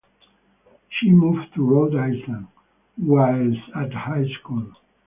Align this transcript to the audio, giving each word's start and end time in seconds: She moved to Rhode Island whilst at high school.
She 0.89 1.11
moved 1.11 1.53
to 1.53 1.63
Rhode 1.63 1.95
Island 1.95 2.47
whilst 2.97 3.61
at 3.75 3.93
high 3.93 4.27
school. 4.41 4.65